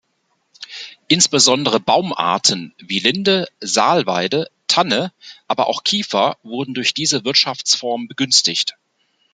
[1.09, 5.13] Insbesondere Baumarten wie Linde, Salweide, Tanne,
[5.47, 8.77] aber auch Kiefer wurden durch diese Wirtschaftsform begünstigt.